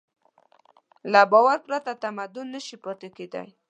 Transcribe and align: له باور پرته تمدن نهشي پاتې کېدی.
له 1.11 1.21
باور 1.31 1.57
پرته 1.67 1.91
تمدن 2.03 2.45
نهشي 2.53 2.77
پاتې 2.83 3.07
کېدی. 3.17 3.47